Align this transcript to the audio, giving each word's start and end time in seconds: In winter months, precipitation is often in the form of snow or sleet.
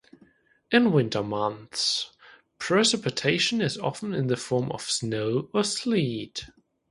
In 0.71 0.91
winter 0.93 1.21
months, 1.21 2.11
precipitation 2.57 3.61
is 3.61 3.77
often 3.77 4.15
in 4.15 4.25
the 4.25 4.35
form 4.35 4.71
of 4.71 4.81
snow 4.81 5.51
or 5.53 5.63
sleet. 5.63 6.47